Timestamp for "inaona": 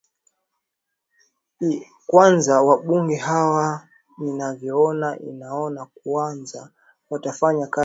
5.19-5.85